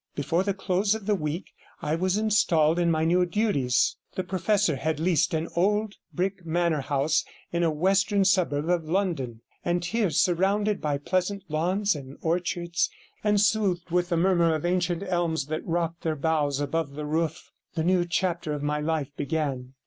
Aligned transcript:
Before 0.15 0.41
the 0.43 0.55
close 0.55 0.95
of 0.95 1.05
the 1.05 1.13
week 1.13 1.51
I 1.79 1.93
was 1.93 2.17
installed 2.17 2.79
in 2.79 2.89
my 2.89 3.05
new 3.05 3.23
duties. 3.23 3.97
The 4.15 4.23
Professor 4.23 4.75
had 4.75 4.99
leased 4.99 5.31
an 5.35 5.47
old 5.55 5.93
brick 6.11 6.43
manor 6.43 6.81
house 6.81 7.23
in 7.53 7.61
a 7.61 7.69
western 7.69 8.25
suburb 8.25 8.67
of 8.67 8.89
London, 8.89 9.41
and 9.63 9.85
here, 9.85 10.09
surrounded 10.09 10.81
by 10.81 10.97
pleasant 10.97 11.43
lawns 11.49 11.93
and 11.93 12.17
orchards, 12.21 12.89
and 13.23 13.39
soothed 13.39 13.91
with 13.91 14.09
the 14.09 14.17
murmur 14.17 14.55
of 14.55 14.65
ancient 14.65 15.03
elms 15.03 15.45
that 15.49 15.63
rocked 15.67 16.01
their 16.01 16.15
boughs 16.15 16.59
above 16.59 16.93
the 16.93 17.05
roof, 17.05 17.51
the 17.75 17.83
new 17.83 18.03
chapter 18.03 18.53
of 18.53 18.63
my 18.63 18.79
life 18.79 19.11
began. 19.15 19.75